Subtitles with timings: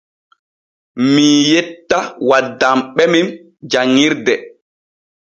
[1.11, 3.25] Mii yetta waddamɓe men
[3.71, 4.33] janŋirde.